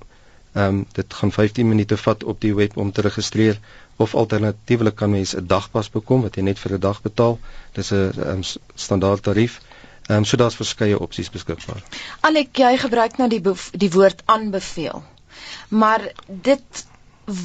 Ehm 0.52 0.66
um, 0.66 0.86
dit 0.92 1.14
gaan 1.14 1.32
15 1.32 1.68
minute 1.68 1.96
vat 1.96 2.24
op 2.24 2.40
die 2.40 2.54
web 2.54 2.76
om 2.76 2.92
te 2.92 3.00
registreer 3.00 3.58
of 3.96 4.14
alternatiefelik 4.14 4.94
kan 4.94 5.10
mens 5.10 5.34
'n 5.36 5.46
dagpas 5.46 5.90
bekom 5.90 6.22
wat 6.22 6.34
jy 6.34 6.42
net 6.42 6.58
vir 6.58 6.72
'n 6.72 6.80
dag 6.80 7.02
betaal. 7.02 7.38
Dis 7.72 7.92
'n 7.92 8.12
um, 8.26 8.42
standaard 8.74 9.22
tarief. 9.22 9.60
Ehm 10.08 10.16
um, 10.16 10.24
so 10.24 10.36
daar's 10.36 10.54
verskeie 10.54 10.98
opsies 10.98 11.30
beskikbaar. 11.30 11.82
Alek 12.20 12.56
jy 12.56 12.76
gebruik 12.76 13.16
nou 13.16 13.28
die 13.28 13.42
die 13.70 13.90
woord 13.90 14.22
aanbeveel. 14.24 15.02
Maar 15.68 16.12
dit 16.26 16.86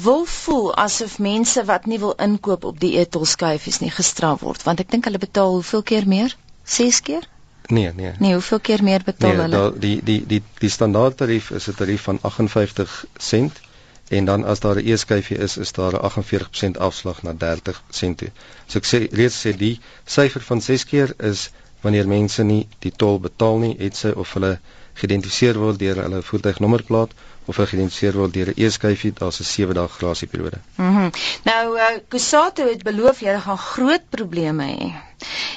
wil 0.02 0.24
voel 0.24 0.74
asof 0.74 1.18
mense 1.18 1.64
wat 1.64 1.86
nie 1.86 1.98
wil 1.98 2.14
inkoop 2.22 2.64
op 2.64 2.80
die 2.80 2.96
etelskyfies 2.98 3.78
nie 3.80 3.90
gestraf 3.90 4.40
word 4.40 4.62
want 4.68 4.80
ek 4.80 4.90
dink 4.90 5.08
hulle 5.08 5.22
betaal 5.22 5.58
hoeveel 5.58 5.82
keer 5.82 6.06
meer? 6.08 6.36
6 6.64 7.00
keer? 7.06 7.28
Nee, 7.66 7.92
nee. 7.94 8.12
Nee, 8.18 8.32
hoeveel 8.32 8.60
keer 8.60 8.82
meer 8.82 9.02
betaal 9.04 9.32
nee, 9.32 9.40
hulle? 9.40 9.60
Nee, 9.70 9.78
die 9.78 10.00
die 10.02 10.26
die 10.26 10.42
die 10.58 10.70
standaard 10.70 11.16
tarief 11.16 11.50
is 11.50 11.68
'n 11.68 11.74
tarief 11.74 12.02
van 12.02 12.18
58 12.22 13.04
sent 13.18 13.60
en 14.08 14.24
dan 14.24 14.44
as 14.44 14.60
daar 14.60 14.76
'n 14.76 14.86
e-skyfie 14.86 15.38
is, 15.38 15.56
is 15.56 15.72
daar 15.72 15.92
'n 15.92 16.02
48% 16.10 16.78
afslag 16.78 17.22
na 17.22 17.32
30 17.34 17.82
sent 17.90 18.18
toe. 18.18 18.30
So 18.66 18.78
ek 18.78 18.86
sê 18.86 18.98
reeds 19.12 19.46
sê 19.46 19.56
die 19.56 19.80
syfer 20.04 20.40
van 20.40 20.60
6 20.60 20.84
keer 20.84 21.14
is 21.18 21.50
wanneer 21.80 22.08
mense 22.08 22.42
nie 22.42 22.68
die 22.78 22.92
tol 22.96 23.20
betaal 23.20 23.58
nie, 23.58 23.76
het 23.78 23.96
sy 23.96 24.08
of 24.08 24.32
hulle 24.32 24.58
geïdentifiseer 24.94 25.58
word 25.58 25.78
deur 25.78 26.02
hulle 26.02 26.22
voertuignommerplaat 26.22 27.10
of 27.46 27.56
geïdentifiseer 27.56 28.16
word 28.18 28.32
deur 28.34 28.48
'n 28.52 28.60
e-skyfie, 28.66 29.12
daar's 29.12 29.40
'n 29.40 29.44
7 29.44 29.74
dae 29.74 29.88
grasieperiode. 29.88 30.58
Mhm. 30.76 30.96
Mm 31.02 31.10
nou 31.44 31.76
uh, 31.78 31.84
Kusato 32.08 32.66
het 32.68 32.82
beloof 32.82 33.20
jy 33.20 33.38
gaan 33.40 33.58
groot 33.58 34.08
probleme 34.10 34.64
hê. 34.64 34.92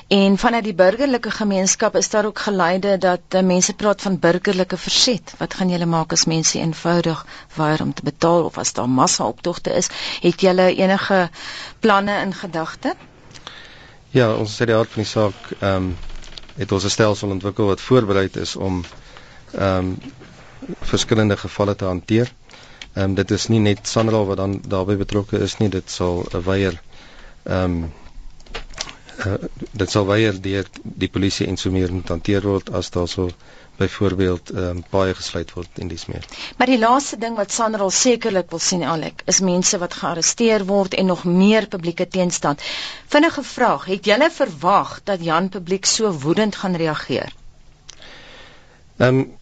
En 0.07 0.37
vanuit 0.37 0.63
die 0.63 0.73
burgerlike 0.73 1.31
gemeenskap 1.31 1.95
is 1.95 2.09
daar 2.09 2.25
ook 2.25 2.39
geleide 2.39 2.97
dat 2.97 3.21
uh, 3.35 3.41
mense 3.41 3.73
praat 3.73 4.01
van 4.01 4.19
burgerlike 4.19 4.77
verset. 4.77 5.33
Wat 5.37 5.53
gaan 5.53 5.69
julle 5.69 5.85
maak 5.85 6.11
as 6.11 6.25
mense 6.25 6.59
eenvoudig 6.59 7.25
weier 7.55 7.81
om 7.81 7.93
te 7.93 8.03
betaal 8.03 8.43
of 8.43 8.57
as 8.57 8.73
daar 8.73 8.89
massa 8.89 9.27
optogte 9.27 9.73
is? 9.73 9.89
Het 10.21 10.41
julle 10.41 10.75
enige 10.75 11.29
planne 11.79 12.21
in 12.21 12.33
gedagte? 12.33 12.95
Ja, 14.09 14.33
ons 14.33 14.55
sê 14.61 14.65
die 14.65 14.75
aard 14.75 14.89
van 14.89 15.03
die 15.03 15.11
saak, 15.11 15.51
ehm 15.59 15.75
um, 15.75 15.97
het 16.59 16.71
ons 16.71 16.83
'n 16.83 16.89
stelsel 16.89 17.29
ontwikkel 17.29 17.65
wat 17.65 17.81
voorberei 17.81 18.29
is 18.33 18.55
om 18.55 18.83
ehm 19.51 19.77
um, 19.77 19.97
verskillende 20.81 21.37
gevalle 21.37 21.75
te 21.75 21.85
hanteer. 21.85 22.31
Ehm 22.93 23.03
um, 23.03 23.15
dit 23.15 23.31
is 23.31 23.47
nie 23.47 23.59
net 23.59 23.87
Sanral 23.87 24.25
wat 24.25 24.37
dan 24.37 24.59
daarbey 24.67 24.97
betrokke 24.97 25.39
is 25.39 25.57
nie, 25.57 25.69
dit 25.69 25.89
sal 25.89 26.25
'n 26.33 26.43
weier 26.43 26.81
ehm 27.43 27.63
um, 27.63 27.91
uh, 29.25 29.33
dit 29.71 29.91
sal 29.91 30.05
weier 30.05 30.41
deur 30.41 30.67
die 30.83 31.09
polisie 31.09 31.47
en 31.47 31.57
so 31.57 31.71
meer 31.71 31.93
moet 31.93 32.09
hanteer 32.09 32.41
word 32.41 32.69
as 32.73 32.89
daar 32.89 33.07
so 33.07 33.29
byvoorbeeld 33.79 34.51
ehm 34.51 34.69
um, 34.69 34.83
baie 34.91 35.13
gesluit 35.15 35.53
word 35.55 35.79
en 35.79 35.87
dis 35.87 36.05
meer. 36.11 36.25
Maar 36.57 36.67
die 36.67 36.79
laaste 36.79 37.17
ding 37.17 37.35
wat 37.39 37.51
Sanral 37.55 37.89
sekerlik 37.89 38.49
wil 38.51 38.59
sien 38.59 38.83
Alek 38.83 39.23
is 39.25 39.39
mense 39.39 39.77
wat 39.77 39.93
gearresteer 40.01 40.65
word 40.65 40.93
en 40.93 41.05
nog 41.05 41.23
meer 41.23 41.67
publieke 41.67 42.07
teenstand. 42.07 42.61
Vinnige 43.07 43.43
vraag, 43.43 43.85
het 43.85 44.05
julle 44.05 44.29
verwag 44.31 44.99
dat 45.03 45.23
Jan 45.23 45.49
publiek 45.49 45.85
so 45.85 46.11
woedend 46.11 46.55
gaan 46.55 46.75
reageer? 46.75 47.35
Ehm 48.97 49.07
um, 49.19 49.37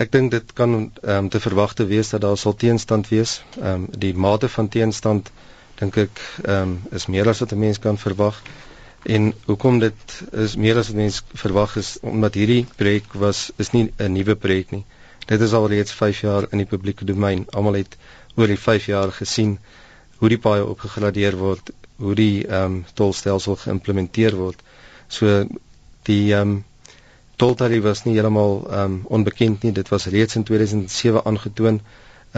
ek 0.00 0.12
dink 0.12 0.30
dit 0.32 0.52
kan 0.56 0.74
ehm 0.78 1.16
um, 1.16 1.28
te 1.28 1.40
verwagte 1.44 1.84
wees 1.90 2.10
dat 2.14 2.22
daar 2.24 2.38
sal 2.40 2.54
teenstand 2.56 3.08
wees. 3.12 3.40
Ehm 3.58 3.84
um, 3.84 3.88
die 4.04 4.14
mate 4.14 4.48
van 4.48 4.68
teenstand 4.68 5.30
dink 5.80 5.96
ek 5.96 6.22
ehm 6.44 6.62
um, 6.62 6.76
is 6.98 7.06
meer 7.06 7.28
as 7.28 7.42
wat 7.44 7.52
'n 7.52 7.58
mens 7.64 7.78
kan 7.78 7.98
verwag. 7.98 8.40
En 9.02 9.32
hoekom 9.46 9.78
dit 9.78 10.16
is 10.32 10.56
meer 10.56 10.78
as 10.78 10.88
wat 10.88 10.96
mens 10.96 11.22
verwag 11.42 11.76
is 11.76 11.98
omdat 12.00 12.34
hierdie 12.34 12.66
projek 12.76 13.12
was 13.24 13.50
is 13.56 13.72
nie 13.72 13.92
'n 13.98 14.12
nuwe 14.12 14.36
projek 14.36 14.70
nie. 14.70 14.84
Dit 15.26 15.40
is 15.40 15.52
al 15.52 15.68
reeds 15.68 15.92
5 15.92 16.20
jaar 16.20 16.46
in 16.50 16.58
die 16.58 16.70
publieke 16.72 17.04
domein. 17.04 17.46
Almal 17.50 17.80
het 17.80 17.96
oor 18.36 18.46
die 18.46 18.58
5 18.58 18.86
jaar 18.86 19.12
gesien 19.12 19.58
hoe 20.18 20.28
die 20.28 20.38
paaie 20.38 20.64
opgegradeer 20.66 21.36
word, 21.36 21.70
hoe 21.96 22.14
die 22.14 22.46
ehm 22.46 22.64
um, 22.64 22.84
tolstelsel 22.94 23.56
geïmplementeer 23.56 24.36
word. 24.36 24.62
So 25.08 25.44
die 26.02 26.34
ehm 26.34 26.48
um, 26.48 26.64
toltarief 27.40 27.82
was 27.86 28.04
nie 28.04 28.14
heeltemal 28.18 28.60
um 28.82 29.00
onbekend 29.16 29.62
nie. 29.64 29.72
Dit 29.72 29.88
was 29.88 30.06
reeds 30.12 30.36
in 30.36 30.44
2007 30.44 31.24
aangetoon 31.24 31.80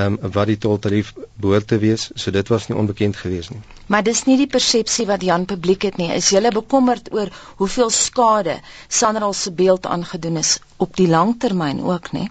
um 0.03 0.19
wat 0.37 0.49
die 0.49 0.59
toltarief 0.59 1.13
behoort 1.35 1.67
te 1.73 1.79
wees. 1.83 2.11
So 2.15 2.31
dit 2.31 2.49
was 2.49 2.69
nie 2.69 2.79
onbekend 2.79 3.19
gewees 3.21 3.51
nie. 3.53 3.61
Maar 3.87 4.05
dis 4.07 4.25
nie 4.29 4.37
die 4.41 4.49
persepsie 4.51 5.07
wat 5.11 5.25
Jan 5.27 5.45
publiek 5.51 5.89
het 5.89 5.99
nie. 6.01 6.13
Is 6.15 6.31
jy 6.33 6.53
bekommerd 6.55 7.11
oor 7.13 7.33
hoeveel 7.59 7.91
skade 7.91 8.61
Sanral 8.89 9.33
se 9.33 9.53
beeld 9.53 9.87
aangedoen 9.87 10.39
is 10.45 10.59
op 10.77 10.97
die 10.97 11.09
langtermyn 11.09 11.83
ook, 11.83 12.13
nê? 12.13 12.29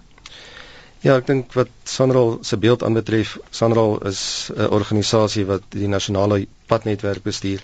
Ja, 1.02 1.16
ek 1.18 1.26
dink 1.26 1.54
wat 1.58 1.70
Sanral 1.84 2.36
se 2.46 2.56
beeld 2.56 2.82
aanbetref, 2.86 3.36
Sanral 3.50 3.98
is 4.06 4.50
'n 4.54 4.70
organisasie 4.70 5.44
wat 5.46 5.62
die 5.74 5.88
nasionale 5.88 6.46
padnetwerk 6.66 7.22
bestuur 7.22 7.60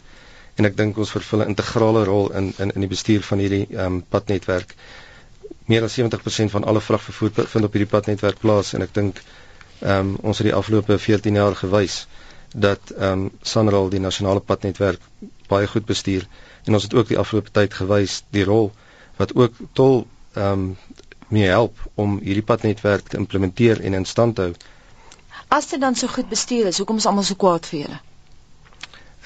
en 0.59 0.67
ek 0.67 0.77
dink 0.79 0.99
ons 0.99 1.11
vervul 1.15 1.43
'n 1.43 1.53
integrale 1.55 2.05
rol 2.05 2.33
in 2.41 2.53
in 2.59 2.73
in 2.75 2.85
die 2.85 2.93
bestuur 2.95 3.23
van 3.31 3.43
hierdie 3.45 3.67
ehm 3.71 3.85
um, 3.85 3.99
padnetwerk. 4.15 4.75
Meer 5.71 5.85
as 5.87 5.99
70% 6.01 6.55
van 6.55 6.65
alle 6.65 6.81
vragvervoer 6.81 7.47
vind 7.53 7.65
op 7.65 7.77
hierdie 7.77 7.93
padnetwerk 7.95 8.39
plaas 8.45 8.73
en 8.75 8.83
ek 8.87 8.95
dink 8.95 9.23
ehm 9.81 9.99
um, 9.99 10.17
ons 10.23 10.39
het 10.39 10.51
die 10.51 10.57
afgelope 10.61 10.99
14 10.99 11.35
jaar 11.41 11.57
gewys 11.63 12.07
dat 12.55 12.93
ehm 12.97 13.13
um, 13.13 13.31
Sanral 13.43 13.91
die 13.91 14.03
nasionale 14.09 14.41
padnetwerk 14.41 15.01
baie 15.49 15.67
goed 15.67 15.87
bestuur 15.87 16.27
en 16.65 16.75
ons 16.75 16.83
het 16.83 16.95
ook 16.95 17.09
die 17.09 17.19
afgelope 17.19 17.55
tyd 17.61 17.75
gewys 17.75 18.23
die 18.31 18.45
rol 18.45 18.73
wat 19.17 19.35
ook 19.35 19.63
tol 19.73 20.07
ehm 20.35 20.53
um, 20.53 20.77
mee 21.29 21.49
help 21.53 21.77
om 21.95 22.19
hierdie 22.25 22.47
padnetwerk 22.51 23.09
te 23.09 23.17
implementeer 23.17 23.81
en 23.85 23.95
in 23.95 24.05
stand 24.05 24.35
te 24.37 24.43
hou. 24.43 24.55
As 25.49 25.69
dit 25.69 25.81
dan 25.81 25.95
so 25.95 26.09
goed 26.09 26.29
bestuur 26.29 26.67
is, 26.67 26.79
hoekom 26.81 26.97
is 26.97 27.07
almal 27.07 27.25
so 27.25 27.35
kwaad 27.35 27.67
vir 27.69 27.81
julle? 27.81 27.99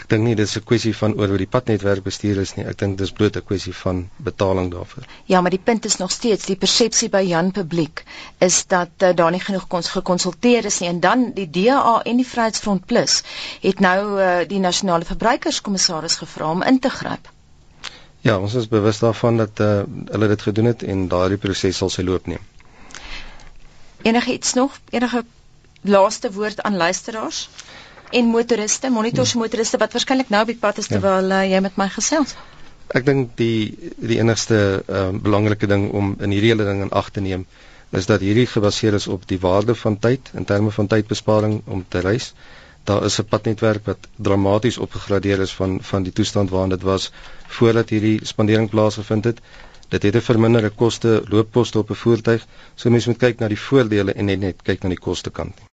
Ek 0.02 0.08
dink 0.10 0.24
nie 0.26 0.34
dis 0.34 0.56
'n 0.58 0.64
kwessie 0.66 0.92
van 0.98 1.12
oor 1.14 1.30
hoe 1.30 1.38
die 1.38 1.50
padnetwerk 1.50 2.02
bestuur 2.02 2.38
is 2.42 2.52
nie. 2.56 2.64
Ek 2.66 2.78
dink 2.78 2.96
dis 2.98 3.12
bloot 3.18 3.36
'n 3.38 3.44
kwessie 3.50 3.74
van 3.80 4.00
betaling 4.28 4.70
daarvoor. 4.72 5.04
Ja, 5.30 5.40
maar 5.40 5.54
die 5.54 5.62
punt 5.68 5.84
is 5.84 5.96
nog 6.00 6.10
steeds 6.10 6.48
die 6.50 6.56
persepsie 6.56 7.08
by 7.08 7.20
Jan 7.22 7.50
publiek 7.50 8.02
is 8.38 8.66
dat 8.66 8.90
uh, 8.98 9.12
daar 9.14 9.30
nie 9.30 9.40
genoeg 9.40 9.68
kons 9.68 9.88
gekonsulteer 9.94 10.64
is 10.64 10.80
nie 10.80 10.88
en 10.88 11.00
dan 11.00 11.30
die 11.36 11.46
DA 11.50 12.00
en 12.02 12.16
die 12.16 12.26
Vryheidsfront 12.26 12.86
Plus 12.86 13.22
het 13.60 13.80
nou 13.80 13.98
uh, 14.18 14.48
die 14.48 14.58
nasionale 14.58 15.04
verbruikerskommissaris 15.04 16.16
gevra 16.16 16.50
om 16.50 16.62
in 16.62 16.78
te 16.78 16.90
gryp. 16.90 17.30
Ja, 18.22 18.38
ons 18.38 18.54
is 18.54 18.68
bewus 18.68 18.98
daarvan 18.98 19.36
dat 19.36 19.60
uh, 19.60 19.82
hulle 20.10 20.28
dit 20.34 20.42
gedoen 20.42 20.64
het 20.64 20.82
en 20.82 21.08
daardie 21.08 21.38
proses 21.38 21.76
sal 21.76 21.90
sy 21.90 22.02
loop 22.02 22.26
neem. 22.26 22.42
Enige 24.02 24.32
iets 24.32 24.52
nog? 24.58 24.80
Enige 24.90 25.24
laaste 25.82 26.32
woord 26.32 26.62
aan 26.62 26.76
luisteraars? 26.76 27.48
En 28.12 28.30
motoriste, 28.32 28.90
monitors 28.90 29.32
hmm. 29.32 29.42
motoriste 29.42 29.78
wat 29.82 29.92
waarskynlik 29.92 30.28
nou 30.28 30.42
op 30.42 30.50
die 30.52 30.60
pad 30.60 30.78
is 30.78 30.88
ja. 30.88 30.96
terwyl 30.96 31.28
ja. 31.28 31.42
uh, 31.42 31.50
jy 31.50 31.60
met 31.60 31.76
my 31.80 31.88
gesels. 31.88 32.36
Ek 32.92 33.06
dink 33.06 33.36
die 33.36 33.92
die 33.96 34.18
enigste 34.20 34.56
uh, 34.84 35.10
belangrike 35.28 35.66
ding 35.66 35.90
om 35.90 36.16
in 36.20 36.34
hierdie 36.34 36.52
hele 36.52 36.66
ding 36.68 36.82
in 36.86 36.92
ag 37.02 37.10
te 37.10 37.24
neem 37.24 37.46
is 37.92 38.08
dat 38.08 38.24
hierdie 38.24 38.48
gebaseer 38.48 38.94
is 38.96 39.06
op 39.12 39.24
die 39.28 39.38
waarde 39.40 39.74
van 39.76 39.98
tyd 40.00 40.30
in 40.40 40.48
terme 40.48 40.70
van 40.72 40.88
tydbesparing 40.88 41.58
om 41.66 41.84
te 41.88 42.00
reis. 42.00 42.32
Daar 42.88 43.04
is 43.08 43.18
'n 43.20 43.28
padnetwerk 43.32 43.84
wat 43.86 44.08
dramaties 44.28 44.78
opgegradeer 44.78 45.40
is 45.40 45.52
van 45.54 45.78
van 45.90 46.02
die 46.02 46.12
toestand 46.12 46.50
waarin 46.50 46.74
dit 46.76 46.82
was 46.82 47.12
voordat 47.58 47.88
hierdie 47.88 48.18
spandering 48.32 48.70
plaasgevind 48.70 49.24
het. 49.24 49.40
Dit 49.88 50.02
het 50.02 50.16
'n 50.16 50.28
verminderde 50.30 50.70
koste 50.70 51.22
loopkoste 51.28 51.78
op 51.78 51.90
'n 51.90 52.02
voertuig. 52.04 52.46
So 52.74 52.90
mense 52.90 53.08
moet 53.08 53.18
kyk 53.18 53.38
na 53.38 53.48
die 53.48 53.60
voordele 53.60 54.12
en 54.12 54.24
net 54.24 54.40
net 54.40 54.62
kyk 54.62 54.82
na 54.82 54.88
die 54.88 55.04
koste 55.08 55.30
kant. 55.30 55.62